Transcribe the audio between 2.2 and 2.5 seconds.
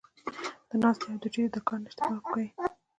کوي-